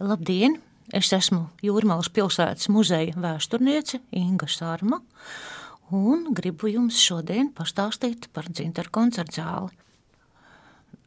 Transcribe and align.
Labdien! 0.00 0.54
Es 0.96 1.10
esmu 1.12 1.50
Jūrmālas 1.60 2.08
pilsētas 2.16 2.70
muzeja 2.72 3.12
vēsturniece 3.20 3.98
Inga 4.16 4.46
Sārma 4.48 5.02
un 5.92 6.22
gribu 6.32 6.70
jums 6.72 6.96
šodien 7.04 7.50
pastāstīt 7.52 8.30
par 8.32 8.48
dzintaru 8.48 8.88
koncertu 8.96 9.36
zāli. 9.42 9.68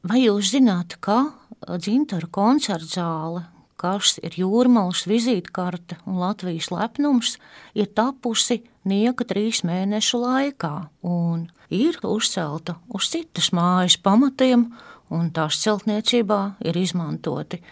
Vai 0.05 0.19
jūs 0.21 0.51
zināt, 0.53 0.99
ka 1.01 1.33
dzintaru 1.65 2.29
koncertu 2.37 2.91
zāle, 2.91 3.41
kas 3.81 4.19
ir 4.21 4.37
Jūrmālas 4.37 5.07
vizītkarte 5.09 5.97
un 6.05 6.21
Latvijas 6.21 6.69
lepnums, 6.69 7.39
ir 7.73 7.89
tapusi 7.97 8.61
nieka 8.85 9.25
trīs 9.25 9.63
mēnešu 9.65 10.21
laikā 10.21 10.73
un 11.01 11.47
ir 11.73 11.97
uzcelta 12.05 12.77
uz 12.93 13.09
citas 13.09 13.49
mājas 13.57 13.97
pamatiem, 13.97 14.69
un 15.09 15.33
tās 15.33 15.57
celtniecībā 15.65 16.41
ir 16.61 16.77
izmantoti 16.77 17.63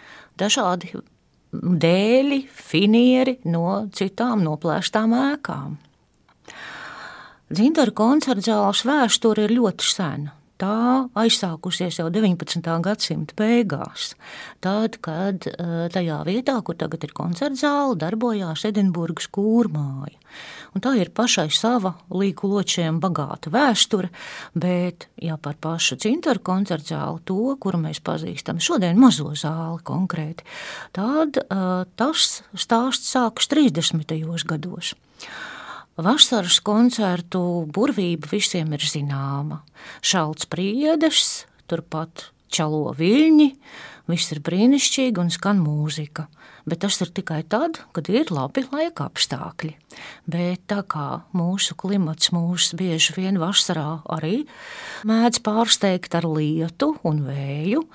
dažādi 0.42 0.96
dēļi, 1.52 2.42
finieri 2.52 3.38
no 3.52 3.88
citām 3.96 4.44
noplēstām 4.46 5.16
ēkām. 5.18 5.80
Dzintara 7.52 7.92
koncerta 7.92 8.48
zāles 8.48 8.86
vēsture 8.88 9.48
ir 9.48 9.58
ļoti 9.58 9.90
sena 9.92 10.41
tā 10.62 10.78
aizsākusies 11.18 12.00
jau 12.00 12.08
19. 12.14 12.70
gadsimta 12.86 13.36
beigās. 13.40 14.14
Tad, 14.64 15.00
kad 15.04 15.48
eh, 15.50 15.88
tajā 15.94 16.22
vietā, 16.28 16.58
kur 16.66 16.78
tagad 16.80 17.04
ir 17.08 17.14
koncerta 17.18 17.58
zāle, 17.64 17.98
darbojās 18.00 18.66
Edinburgas 18.70 19.30
kūrmāja. 19.34 20.18
Un 20.72 20.84
tā 20.84 20.94
ir 20.96 21.12
pašai 21.12 21.50
sava 21.52 21.96
līku 22.16 22.48
ločiem 22.48 23.02
bagāta 23.04 23.52
vēsture, 23.52 24.08
bet 24.56 25.10
ja 25.20 25.36
par 25.36 25.58
pašu 25.60 25.98
cintaru 26.00 26.40
koncerta 26.48 26.94
zāli, 26.94 27.23
to, 27.28 27.56
kuru 27.59 27.82
mēs 27.82 28.00
pazīstam 28.06 28.62
šodien, 28.64 29.00
mazo 29.02 29.34
zāli 29.36 29.82
konkrēti, 29.88 30.48
tad 30.96 31.42
uh, 31.44 31.84
tas 32.00 32.30
stāsts 32.56 33.12
sākas 33.12 33.52
30. 33.52 34.16
gados. 34.48 34.96
Vasaras 36.02 36.57
koncertu 36.66 37.39
burvība 37.69 38.30
visiem 38.31 38.71
ir 38.73 38.81
zināma. 38.81 39.59
Šalts 40.02 40.47
priedes, 40.49 41.45
turpat 41.69 42.31
čalo 42.52 42.94
viļņi, 42.97 43.47
viss 44.12 44.34
ir 44.36 44.42
brīnišķīgi 44.45 45.22
un 45.22 45.31
skan 45.34 45.62
mūzika. 45.64 46.28
Bet 46.70 46.84
tas 46.84 47.00
ir 47.02 47.09
tikai 47.09 47.42
tad, 47.50 47.80
kad 47.95 48.09
ir 48.12 48.30
labi 48.30 48.64
laika 48.68 49.08
apstākļi. 49.09 49.73
Bet 50.30 50.68
tā 50.70 50.84
kā 50.88 51.23
mūsu 51.36 51.76
klimats 51.80 52.30
mūs 52.36 52.72
bieži 52.78 53.16
vien 53.18 53.40
vasarā 53.42 54.03
arī 54.14 54.44
mēdz 55.09 55.42
pārsteigt 55.45 56.14
ar 56.20 56.28
lietu 56.30 56.94
un 57.08 57.23
vēju, 57.26 57.88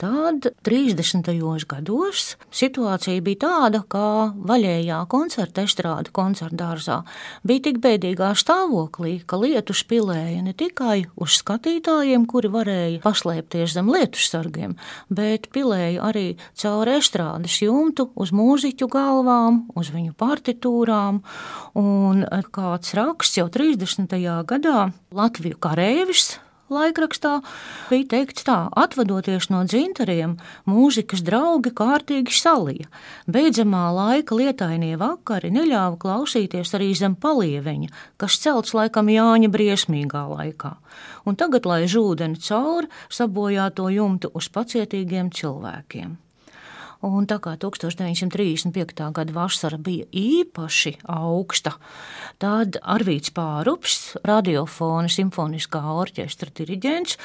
Tad 0.00 0.46
30. 0.64 1.28
gados 1.68 2.20
situācija 2.56 3.20
bija 3.20 3.40
tāda, 3.42 3.82
ka 3.84 4.32
vaļējā 4.48 4.96
koncerta 5.12 5.66
estrāde 5.68 6.08
koncerta 6.16 6.56
dārzā 6.56 6.96
bija 7.44 7.66
tik 7.66 7.82
bēdīgā 7.84 8.30
stāvoklī, 8.32 9.18
ka 9.28 9.36
lietu 9.42 9.76
spilēja 9.76 10.40
ne 10.46 10.54
tikai 10.56 11.02
uz 11.20 11.36
skatītājiem, 11.42 12.24
kuri 12.24 12.48
varēja 12.48 13.02
paslēpties 13.04 13.76
zem 13.76 13.92
lietu 13.92 14.24
sargiem, 14.24 14.72
bet 15.12 15.50
pilēja 15.60 16.08
arī 16.08 16.26
caur 16.58 16.88
estrādes 16.90 17.60
jumtu 17.60 18.10
uz 18.20 18.32
mūziķu 18.36 18.88
galvām, 18.90 19.64
uz 19.76 19.92
viņu 19.92 20.16
partitūrām. 20.20 21.22
Un 21.80 22.24
kāds 22.54 22.94
raksts 22.98 23.40
jau 23.40 23.48
30. 23.52 24.16
gadā 24.48 24.90
Latviju 25.14 25.60
karēvis 25.60 26.38
laikrakstā 26.70 27.40
bija 27.90 28.06
teikts 28.14 28.46
tā, 28.46 28.58
atvadoties 28.78 29.50
no 29.52 29.62
dzintariem, 29.68 30.36
mūzikas 30.70 31.24
draugi 31.26 31.72
kārtīgi 31.76 32.34
salija. 32.34 32.88
Beidzamā 33.30 33.88
laika 33.96 34.38
lietainie 34.38 34.94
vakari 35.00 35.52
neļāva 35.54 35.98
klausīties 36.00 36.74
arī 36.78 36.92
zem 36.98 37.18
palieveņa, 37.20 37.90
kas 38.20 38.38
celts 38.42 38.74
laikam 38.78 39.10
Jāņa 39.10 39.50
briesmīgā 39.52 40.24
laikā. 40.30 40.76
Un 41.26 41.36
tagad, 41.36 41.66
lai 41.68 41.84
žūdeni 41.90 42.40
cauri, 42.46 42.90
sabojāto 43.10 43.90
jumtu 43.92 44.32
uz 44.34 44.48
pacietīgiem 44.54 45.34
cilvēkiem. 45.34 46.18
Un 47.00 47.24
tā 47.24 47.38
kā 47.40 47.54
1935. 47.56 49.06
gada 49.16 49.32
vasara 49.32 49.78
bija 49.80 50.04
īpaši 50.12 50.98
augsta, 51.08 51.72
tad 52.42 52.76
Arvīts 52.84 53.32
Pārups, 53.32 53.94
radiofona 54.28 55.08
simfoniskā 55.08 55.80
orķestra 55.80 56.52
diriģents, 56.60 57.16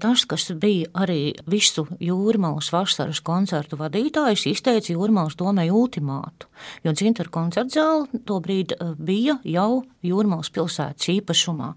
tas, 0.00 0.24
kas 0.24 0.48
bija 0.56 0.88
arī 1.04 1.34
visu 1.44 1.84
jūrmālas 2.00 2.72
vasaras 2.72 3.20
koncertu 3.20 3.76
vadītājs, 3.76 4.46
izteica 4.48 4.94
jūrmālas 4.94 5.36
domai 5.36 5.68
ultimātu, 5.68 6.47
jo 6.84 6.94
dzintaru 6.96 7.32
koncertu 7.34 7.78
zāle 7.78 8.22
tobrīd 8.28 8.74
eh, 8.74 8.92
bija 8.98 9.38
jau 9.44 9.84
jūrmālas 10.04 10.50
pilsētas 10.54 11.10
īpašumā. 11.14 11.72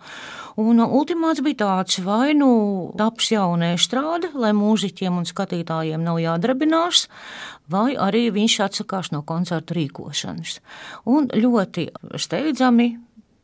Un 0.61 0.83
ultimāts 0.83 1.43
bija 1.45 1.61
tāds, 1.63 1.99
vai 2.05 2.33
nu 2.37 2.51
taps 2.99 3.31
jaunē 3.33 3.73
strāde, 3.81 4.31
lai 4.35 4.51
mūziķiem 4.57 5.21
un 5.21 5.27
skatītājiem 5.29 6.03
nav 6.05 6.19
jādrabinās, 6.21 7.07
vai 7.71 7.95
arī 7.95 8.27
viņš 8.35 8.57
atsakās 8.67 9.11
no 9.15 9.23
koncertu 9.27 9.77
rīkošanas. 9.79 10.59
Un 11.09 11.31
ļoti 11.31 11.87
steidzami 12.19 12.91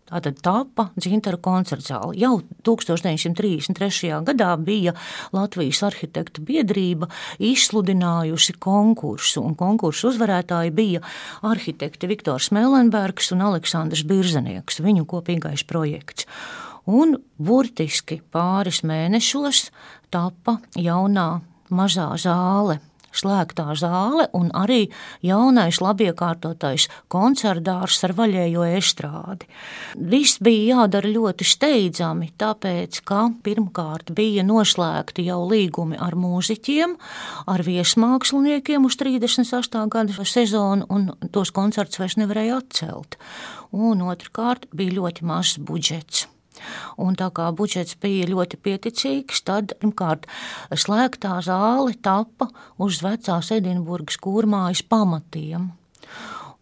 Tātad 0.07 0.38
tapa 0.40 0.85
dzintara 0.95 1.35
koncerta 1.44 1.97
zāle. 1.97 2.13
Jau 2.16 2.38
1933. 2.63 4.13
gadā 4.29 4.53
bija 4.56 4.94
Latvijas 5.35 5.81
arhitektu 5.84 6.45
biedrība 6.47 7.09
izsludinājusi 7.44 8.56
konkursu, 8.63 9.44
un 9.44 9.57
konkursu 9.59 10.13
uzvarētāji 10.13 10.72
bija 10.78 11.03
arhitekti 11.44 12.07
Viktors 12.07 12.53
Melenbergs 12.56 13.34
un 13.35 13.44
Aleksandrs 13.50 14.06
Birzanieks, 14.07 14.79
viņu 14.79 15.03
kopīgais 15.12 15.68
projekts. 15.68 16.29
Un 16.88 17.18
burtiski 17.35 18.22
pāris 18.31 18.85
mēnešos 18.88 19.66
tapa 20.13 20.62
jaunā 20.79 21.34
mazā 21.68 22.13
zāle 22.16 22.79
slēgtā 23.17 23.73
zāle 23.79 24.28
un 24.38 24.51
arī 24.55 24.88
jaunais, 25.25 25.79
labiekārtotais 25.83 26.88
koncertdārs 27.11 28.00
ar 28.07 28.13
vaļējo 28.17 28.67
estrādi. 28.78 29.50
Viss 29.97 30.41
bija 30.44 30.78
jādara 30.78 31.11
ļoti 31.11 31.47
steidzami, 31.47 32.31
tāpēc, 32.39 33.01
ka 33.07 33.27
pirmkārt 33.44 34.13
bija 34.17 34.45
noslēgti 34.47 35.27
jau 35.27 35.41
līgumi 35.50 36.00
ar 36.00 36.17
mūziķiem, 36.19 36.95
ar 37.50 37.66
viesmāksliniekiem 37.67 38.88
uz 38.88 38.97
38. 39.01 39.85
gada 39.91 40.25
sezonu, 40.27 40.88
un 40.89 41.11
tos 41.33 41.53
koncertus 41.56 42.01
vairs 42.01 42.17
nevarēja 42.22 42.61
atcelt. 42.61 43.19
Un 43.75 44.06
otrkārt 44.07 44.69
bija 44.75 45.00
ļoti 45.01 45.27
mazs 45.27 45.59
budžets. 45.59 46.27
Un 46.97 47.18
tā 47.18 47.30
kā 47.30 47.52
budžets 47.53 47.97
bija 48.02 48.25
ļoti 48.30 48.58
pieticīgs, 48.58 49.44
tad 49.46 49.75
pirmkārt 49.81 50.25
slēgtā 50.74 51.38
zāle 51.46 51.94
tapa 52.02 52.50
uz 52.81 53.03
vecās 53.06 53.52
Edinburgas 53.53 54.18
kūrmājas 54.22 54.81
pamatiem 54.90 55.72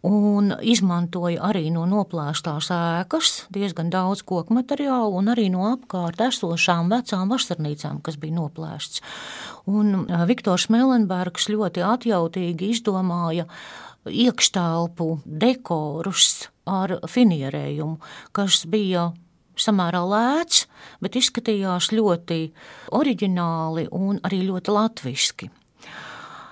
un 0.06 0.52
izmantoja 0.62 1.42
arī 1.48 1.66
no 1.74 1.84
noplēstās 1.88 2.68
ēkas 2.74 3.32
diezgan 3.54 3.90
daudz 3.90 4.22
koku 4.26 4.54
materiālu 4.56 5.18
un 5.20 5.32
arī 5.32 5.48
no 5.52 5.66
apkārt 5.72 6.20
esošām 6.28 6.92
vecām 6.92 7.32
vasarnīcām, 7.32 8.00
kas 8.06 8.18
bija 8.20 8.36
noplēsts. 8.38 9.02
Un 9.66 10.06
Viktors 10.28 10.68
Melenbergs 10.70 11.50
ļoti 11.50 11.82
atjautīgi 11.86 12.70
izdomāja 12.76 13.48
iekštelpu 14.06 15.08
dekorus 15.26 16.46
ar 16.66 16.98
finierējumu, 17.10 17.98
kas 18.36 18.62
bija 18.70 19.10
samērā 19.60 20.02
lēts, 20.06 20.66
bet 21.02 21.18
izskatījās 21.18 21.92
ļoti 21.96 22.40
oriģināli 22.96 23.88
un 23.96 24.20
arī 24.26 24.44
ļoti 24.48 24.74
latviski. 24.76 25.50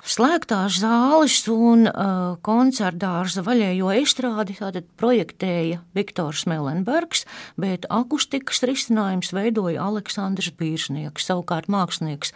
Slēgtās 0.05 0.83
zāles 0.83 1.39
un 1.49 1.87
uh, 1.89 2.35
koncertdārza 2.45 3.41
vaļējo 3.47 3.89
estrādi 4.03 4.59
tātad 4.59 4.85
projektēja 5.01 5.79
Viktors 5.97 6.43
Melenbergs, 6.45 7.25
bet 7.57 7.89
akustikas 7.89 8.61
risinājums 8.69 9.33
veidoja 9.33 9.87
Aleksandrs 9.87 10.53
Bīrsnieks, 10.61 11.25
savukārt 11.25 11.73
mākslinieks 11.73 12.35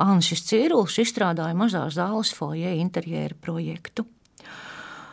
Anšis 0.00 0.46
Ciruls 0.46 1.00
izstrādāja 1.02 1.58
mazās 1.58 1.98
zāles 1.98 2.30
foje 2.30 2.76
interjera 2.78 3.34
projektu. 3.42 4.06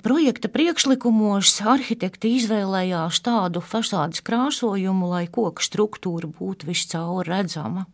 Projekta 0.06 0.50
priekšlikumos 0.54 1.56
arhitekti 1.66 2.36
izvēlējās 2.38 3.18
tādu 3.26 3.64
fasādes 3.66 4.22
krāsojumu, 4.22 5.10
lai 5.10 5.26
koku 5.26 5.64
struktūra 5.66 6.30
būtu 6.30 6.70
viscaur 6.70 7.26
redzama. 7.26 7.88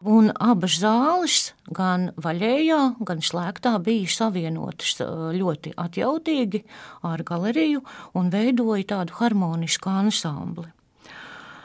Un 0.00 0.30
abas 0.40 0.78
zāles, 0.80 1.50
gan 1.76 2.12
vaļējā, 2.16 2.78
gan 3.04 3.20
slēgtā, 3.20 3.74
bija 3.84 4.08
savienotas 4.08 4.94
ļoti 5.36 5.74
atjautīgi 5.76 6.62
ar 7.04 7.26
galeriju 7.26 7.82
un 8.16 8.30
veidoja 8.32 8.86
tādu 8.94 9.18
harmonisku 9.18 9.90
ansambli. 9.92 10.70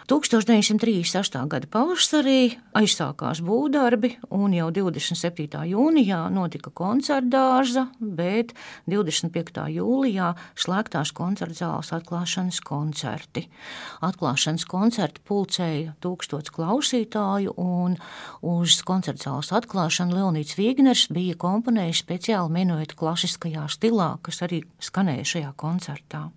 1938. 0.06 1.48
gada 1.50 1.68
pavasarī 1.74 2.52
aizsākās 2.78 3.40
būvdarbi, 3.42 4.12
un 4.38 4.54
jau 4.54 4.68
27. 4.70 5.64
jūnijā 5.72 6.20
notika 6.30 6.70
koncertdārza, 6.70 7.88
bet 7.98 8.54
25. 8.86 9.64
jūlijā 9.74 10.28
slēgtās 10.62 11.10
koncertzāles 11.18 11.90
atklāšanas 11.98 12.62
koncerti. 12.68 13.48
Atklāšanas 14.06 14.68
koncerti 14.70 15.26
pulcēja 15.26 15.96
tūkstots 16.06 16.54
klausītāju, 16.54 17.58
un 17.58 17.98
uz 18.46 18.78
koncertzāles 18.86 19.50
atklāšanu 19.58 20.20
Leonīts 20.20 20.60
Vīgners 20.60 21.08
bija 21.18 21.34
komponējis 21.42 22.06
speciāli 22.06 22.60
minuetu 22.62 23.02
klasiskajā 23.02 23.66
stilā, 23.74 24.14
kas 24.22 24.44
arī 24.46 24.62
skanēja 24.78 25.32
šajā 25.34 25.56
koncertā. 25.58 26.28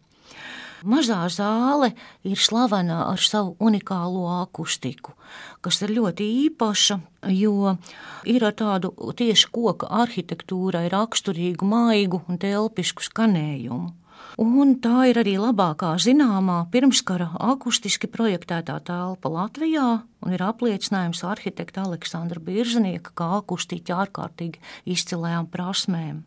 Mazā 0.86 1.24
zāle 1.32 1.92
ir 2.22 2.38
slavena 2.38 3.00
ar 3.08 3.18
savu 3.18 3.56
unikālo 3.58 4.28
akustiku, 4.38 5.16
kas 5.60 5.80
ir 5.82 5.94
ļoti 5.96 6.26
īpaša, 6.46 6.98
jo 7.34 7.74
ir 8.28 8.44
ar 8.46 8.54
tādu 8.54 8.92
tieši 9.18 9.50
koka 9.50 9.88
arhitektūrai 10.04 10.86
raksturīgu 10.92 11.66
maigu 11.66 12.22
un 12.28 12.38
telpisku 12.38 13.02
skanējumu. 13.02 13.90
Un 14.38 14.76
tā 14.78 15.08
ir 15.10 15.18
arī 15.18 15.34
labākā 15.40 15.96
zināmā 15.98 16.60
pirmskara 16.70 17.32
akustiski 17.42 18.06
projektētā 18.06 18.76
telpa 18.86 19.32
Latvijā, 19.34 19.88
un 20.22 20.34
ir 20.36 20.44
apliecinājums 20.46 21.24
arhitekta 21.26 21.88
Aleksandra 21.88 22.38
Birznieka 22.38 23.16
kā 23.18 23.32
akustiķa 23.40 23.98
ārkārtīgi 24.04 24.62
izcilējām 24.94 25.50
prasmēm. 25.50 26.22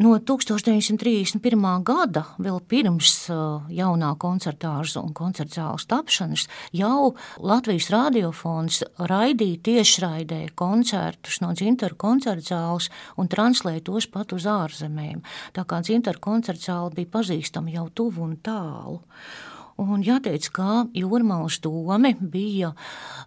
No 0.00 0.14
1931. 0.16 1.82
gada, 1.84 2.22
vēl 2.40 2.62
pirms 2.64 3.10
uh, 3.28 3.66
jaunā 3.68 4.14
koncertāžas 4.16 4.96
un 4.96 5.10
koncertzāles 5.12 5.84
tapšanas, 5.90 6.46
jau 6.72 7.10
Latvijas 7.36 7.90
radiofons 7.92 8.80
raidīja 8.96 9.60
tiešraidē 9.68 10.40
koncertus 10.56 11.42
no 11.44 11.52
dzintaru 11.52 12.00
koncertzāles 12.00 12.88
un 13.20 13.28
translēja 13.28 13.84
tos 13.90 14.08
pat 14.08 14.32
uz 14.32 14.48
ārzemēm. 14.48 15.20
Tā 15.52 15.68
kā 15.68 15.84
dzintaru 15.84 16.24
koncertzāle 16.24 16.96
bija 16.96 17.12
pazīstama 17.18 17.76
jau 17.76 17.90
tuvu 17.92 18.24
un 18.24 18.38
tālu. 18.40 19.02
Un 19.80 20.02
jāteic, 20.04 20.50
ka 20.52 20.84
Jūrmālas 20.94 21.56
doma 21.64 22.12
bija 22.20 22.72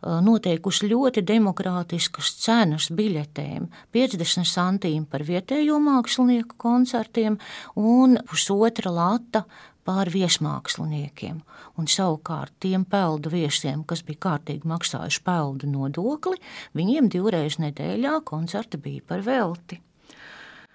noteikusi 0.03 0.89
ļoti 0.91 1.23
demokrātiskas 1.25 2.35
cenas 2.43 2.91
biļetēm- 2.93 3.67
50 3.95 4.45
centīmi 4.45 5.05
par 5.09 5.21
vietējo 5.23 5.79
mākslinieku 5.81 6.55
koncertiem 6.57 7.39
un 7.75 8.17
pusotra 8.29 8.91
lata 8.91 9.45
pār 9.85 10.09
viesmāksliniekiem. 10.09 11.41
Un 11.77 11.85
savukārt 11.85 12.51
tiem 12.59 12.85
peldu 12.85 13.29
viesiem, 13.29 13.85
kas 13.85 14.01
bija 14.01 14.17
kārtīgi 14.27 14.65
maksājuši 14.65 15.21
peldu 15.25 15.69
nodokli, 15.69 16.37
viņiem 16.75 17.09
divreiz 17.09 17.59
nedēļā 17.61 18.23
koncerti 18.23 18.77
bija 18.81 19.01
par 19.07 19.21
velti. 19.21 19.79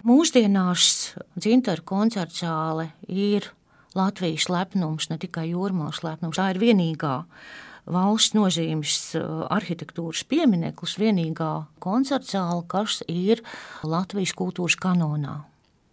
Mūsdienās 0.07 1.15
dzintaru 1.37 1.83
koncertzāle 1.85 2.87
ir 3.07 3.51
Latvijas 3.97 4.47
lepnums, 4.51 5.09
ne 5.11 5.19
tikai 5.21 5.49
jūrmālas 5.51 6.01
lepnums. 6.05 6.39
Tā 6.39 6.51
ir 6.53 6.61
vienīgā 6.61 7.15
valsts 7.91 8.35
nozīmes 8.37 8.97
uh, 9.19 9.45
arhitektūras 9.51 10.23
piemineklis, 10.31 10.97
vienīgā 11.01 11.51
koncertzāle, 11.83 12.63
kas 12.71 13.01
ir 13.11 13.43
Latvijas 13.83 14.35
kultūras 14.37 14.77
kanonā. 14.79 15.41